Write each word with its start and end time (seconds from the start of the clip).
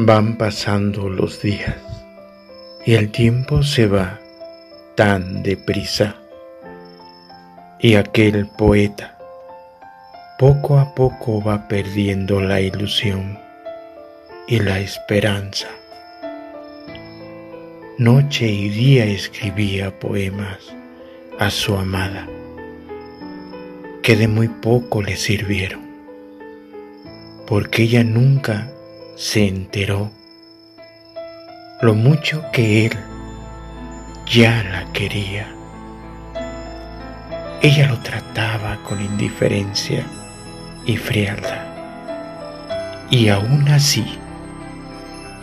Van 0.00 0.36
pasando 0.36 1.08
los 1.08 1.42
días 1.42 1.74
y 2.86 2.94
el 2.94 3.10
tiempo 3.10 3.64
se 3.64 3.88
va 3.88 4.20
tan 4.94 5.42
deprisa. 5.42 6.14
Y 7.80 7.96
aquel 7.96 8.46
poeta 8.46 9.18
poco 10.38 10.78
a 10.78 10.94
poco 10.94 11.42
va 11.42 11.66
perdiendo 11.66 12.40
la 12.40 12.60
ilusión 12.60 13.40
y 14.46 14.60
la 14.60 14.78
esperanza. 14.78 15.66
Noche 17.98 18.46
y 18.46 18.68
día 18.68 19.04
escribía 19.04 19.98
poemas 19.98 20.60
a 21.40 21.50
su 21.50 21.74
amada, 21.74 22.28
que 24.04 24.14
de 24.14 24.28
muy 24.28 24.46
poco 24.46 25.02
le 25.02 25.16
sirvieron, 25.16 25.82
porque 27.48 27.82
ella 27.82 28.04
nunca 28.04 28.70
se 29.18 29.48
enteró 29.48 30.12
lo 31.82 31.94
mucho 31.94 32.44
que 32.52 32.86
él 32.86 32.92
ya 34.30 34.62
la 34.62 34.92
quería. 34.92 35.48
Ella 37.60 37.88
lo 37.88 37.98
trataba 37.98 38.78
con 38.84 39.00
indiferencia 39.00 40.06
y 40.86 40.96
frialdad. 40.96 41.66
Y 43.10 43.28
aún 43.28 43.68
así, 43.70 44.06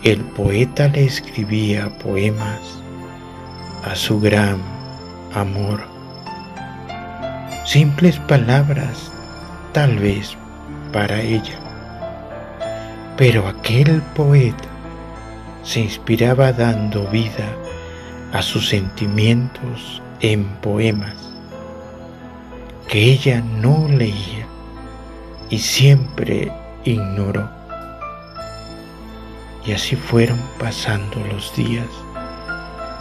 el 0.04 0.20
poeta 0.20 0.88
le 0.88 1.04
escribía 1.04 1.90
poemas 1.98 2.60
a 3.84 3.94
su 3.94 4.18
gran 4.20 4.58
amor. 5.34 5.86
Simples 7.66 8.18
palabras, 8.20 9.12
tal 9.74 9.98
vez 9.98 10.34
para 10.92 11.20
ella 11.20 11.65
pero 13.16 13.48
aquel 13.48 14.02
poeta 14.14 14.68
se 15.62 15.80
inspiraba 15.80 16.52
dando 16.52 17.06
vida 17.08 17.48
a 18.32 18.42
sus 18.42 18.68
sentimientos 18.68 20.02
en 20.20 20.44
poemas 20.56 21.14
que 22.88 23.12
ella 23.12 23.40
no 23.40 23.88
leía 23.88 24.46
y 25.50 25.58
siempre 25.58 26.52
ignoró. 26.84 27.48
Y 29.64 29.72
así 29.72 29.96
fueron 29.96 30.40
pasando 30.58 31.16
los 31.32 31.54
días 31.56 31.88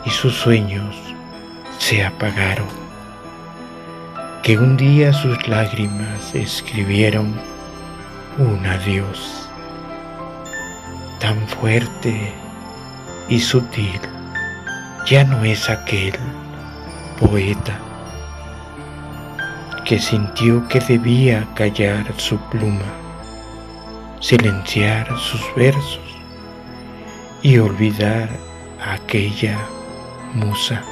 y 0.06 0.10
sus 0.10 0.34
sueños 0.34 0.96
se 1.78 2.04
apagaron. 2.04 2.68
Que 4.42 4.58
un 4.58 4.78
día 4.78 5.14
sus 5.14 5.48
lágrimas 5.48 6.34
escribieron 6.34 7.34
un 8.38 8.66
adiós 8.66 9.45
tan 11.26 11.48
fuerte 11.48 12.32
y 13.28 13.40
sutil, 13.40 14.00
ya 15.08 15.24
no 15.24 15.44
es 15.44 15.72
aquel 15.72 16.14
poeta 17.20 17.80
que 19.86 19.98
sintió 19.98 20.68
que 20.68 20.80
debía 20.82 21.48
callar 21.56 22.06
su 22.18 22.38
pluma, 22.52 22.94
silenciar 24.20 25.08
sus 25.18 25.42
versos 25.56 26.00
y 27.42 27.58
olvidar 27.58 28.30
a 28.80 28.94
aquella 28.94 29.58
musa. 30.36 30.84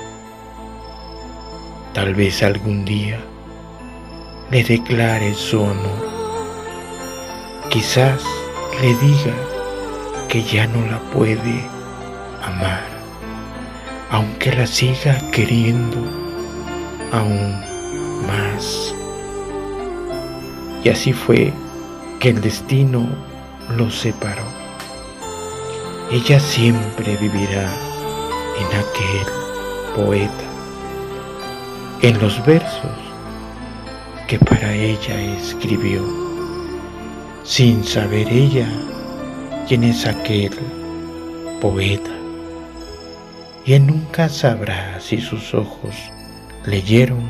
Tal 1.94 2.16
vez 2.16 2.42
algún 2.42 2.86
día 2.86 3.20
le 4.50 4.64
declare 4.64 5.36
su 5.36 5.64
amor, 5.64 6.08
quizás 7.70 8.24
le 8.82 8.96
diga 8.96 9.53
que 10.28 10.44
ya 10.44 10.68
no 10.68 10.86
la 10.88 11.00
puede 11.12 11.66
amar, 12.44 12.84
aunque 14.10 14.52
la 14.52 14.68
siga 14.68 15.18
queriendo 15.32 15.98
aún 17.12 17.62
más. 18.28 18.94
Y 20.84 20.90
así 20.90 21.14
fue 21.14 21.54
que 22.20 22.30
el 22.30 22.42
destino 22.42 23.08
los 23.78 23.96
separó. 23.96 24.44
Ella 26.12 26.40
siempre 26.40 27.16
vivirá 27.18 27.70
en 28.60 28.68
aquel 28.68 29.34
poeta, 29.96 30.44
en 32.02 32.20
los 32.20 32.46
versos 32.46 32.92
que 34.28 34.38
para 34.40 34.74
ella 34.74 35.22
escribió, 35.38 36.04
sin 37.44 37.84
saber 37.84 38.28
ella 38.30 38.68
quién 39.74 39.86
es 39.86 40.06
aquel 40.06 40.52
poeta. 41.60 42.12
Y 43.66 43.74
él 43.74 43.88
nunca 43.88 44.30
sabrá 44.30 45.00
si 45.00 45.20
sus 45.20 45.56
ojos 45.56 45.96
leyeron 46.64 47.28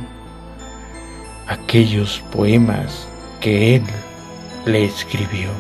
aquellos 1.47 2.21
poemas 2.33 3.07
que 3.39 3.77
él 3.77 3.83
le 4.65 4.83
escribió 4.83 5.51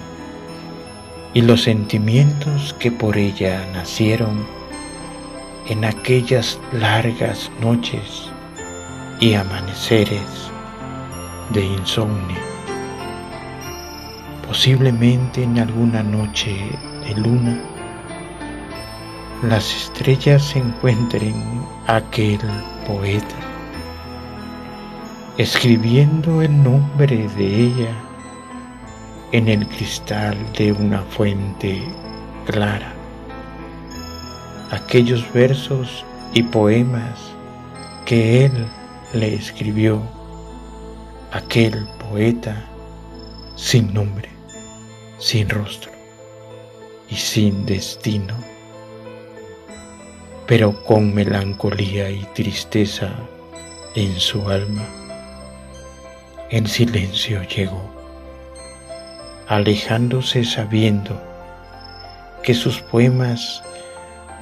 y 1.33 1.41
los 1.43 1.63
sentimientos 1.63 2.75
que 2.79 2.91
por 2.91 3.17
ella 3.17 3.65
nacieron 3.71 4.45
en 5.69 5.85
aquellas 5.85 6.59
largas 6.73 7.49
noches 7.61 8.29
y 9.21 9.35
amaneceres 9.35 10.51
de 11.53 11.63
insomnio. 11.63 12.52
Posiblemente 14.53 15.41
en 15.41 15.57
alguna 15.57 16.03
noche 16.03 16.55
de 17.07 17.15
luna 17.15 17.59
las 19.41 19.75
estrellas 19.75 20.55
encuentren 20.55 21.33
aquel 21.87 22.39
poeta 22.85 23.35
escribiendo 25.39 26.43
el 26.43 26.61
nombre 26.61 27.27
de 27.29 27.63
ella 27.63 27.95
en 29.31 29.47
el 29.47 29.67
cristal 29.67 30.37
de 30.55 30.71
una 30.71 31.01
fuente 31.01 31.81
clara. 32.45 32.93
Aquellos 34.69 35.25
versos 35.33 36.05
y 36.35 36.43
poemas 36.43 37.19
que 38.05 38.45
él 38.45 38.67
le 39.13 39.33
escribió, 39.33 39.99
aquel 41.31 41.87
poeta 41.97 42.63
sin 43.55 43.91
nombre 43.91 44.32
sin 45.17 45.49
rostro 45.49 45.91
y 47.09 47.15
sin 47.15 47.65
destino, 47.65 48.35
pero 50.47 50.83
con 50.83 51.13
melancolía 51.13 52.09
y 52.09 52.23
tristeza 52.33 53.11
en 53.95 54.19
su 54.19 54.49
alma, 54.49 54.85
en 56.49 56.67
silencio 56.67 57.43
llegó, 57.43 57.89
alejándose 59.47 60.43
sabiendo 60.43 61.21
que 62.43 62.53
sus 62.53 62.79
poemas 62.81 63.63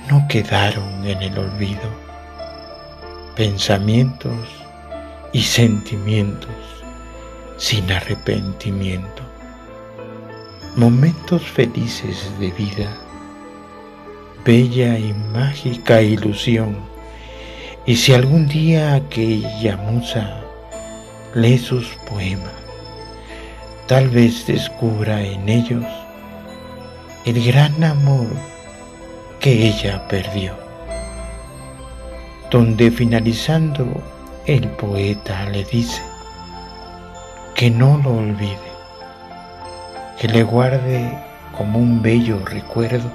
no 0.10 0.28
quedaron 0.28 1.06
en 1.06 1.22
el 1.22 1.38
olvido, 1.38 1.90
pensamientos 3.36 4.48
y 5.31 5.42
sentimientos 5.44 6.50
sin 7.58 7.92
arrepentimiento 7.92 9.24
momentos 10.76 11.42
felices 11.42 12.32
de 12.40 12.50
vida, 12.52 12.98
bella 14.46 14.98
y 14.98 15.14
mágica 15.34 16.02
ilusión. 16.02 16.78
Y 17.86 17.98
si 17.98 18.14
algún 18.14 18.48
día 18.48 18.96
aquella 18.96 19.76
musa 19.78 20.42
lee 21.36 21.57
sus 21.57 21.88
poemas, 22.10 22.54
tal 23.88 24.10
vez 24.10 24.48
descubra 24.48 25.22
en 25.22 25.50
ellos 25.50 25.86
el 27.25 27.44
gran 27.45 27.84
amor 27.84 28.28
que 29.42 29.68
ella 29.68 30.07
perdió, 30.07 30.56
donde 32.50 32.92
finalizando 32.92 34.01
el 34.45 34.69
poeta 34.69 35.50
le 35.50 35.66
dice 35.66 36.01
que 37.56 37.69
no 37.69 37.98
lo 38.04 38.18
olvide 38.18 38.70
que 40.21 40.27
le 40.27 40.44
guarde 40.44 41.18
como 41.57 41.79
un 41.79 42.03
bello 42.03 42.45
recuerdo, 42.45 43.09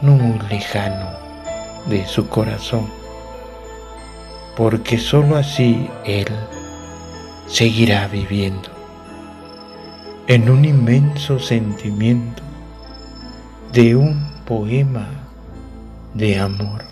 no 0.00 0.16
muy 0.16 0.36
lejano 0.48 1.06
de 1.86 2.04
su 2.08 2.28
corazón, 2.28 2.90
porque 4.56 4.98
sólo 4.98 5.36
así 5.36 5.88
Él 6.04 6.26
seguirá 7.46 8.08
viviendo 8.08 8.68
en 10.26 10.50
un 10.50 10.64
inmenso 10.64 11.38
sentimiento 11.38 12.42
de 13.72 13.94
un 13.94 14.28
poema 14.46 15.06
de 16.14 16.40
amor. 16.40 16.89